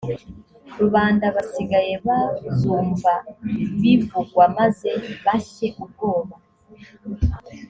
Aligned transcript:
rubanda 0.79 1.25
basigaye 1.35 1.93
bazumva 2.07 3.13
bivugwa, 3.81 4.43
maze 4.57 4.89
bashye 5.25 5.67
ubwoba, 5.83 6.35